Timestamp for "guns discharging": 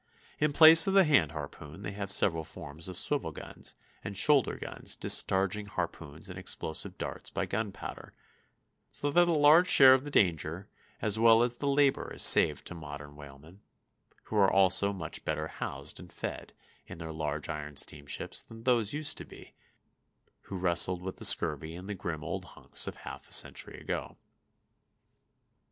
4.55-5.67